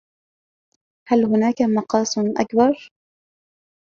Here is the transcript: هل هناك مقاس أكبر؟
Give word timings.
هل 1.09 1.25
هناك 1.25 1.61
مقاس 1.61 2.17
أكبر؟ 2.17 2.91